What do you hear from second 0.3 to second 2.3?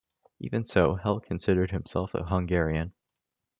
Even so, Hell considered himself a